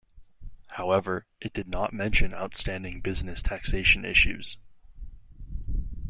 [0.71, 4.57] However, it did not mention outstanding business taxation issues.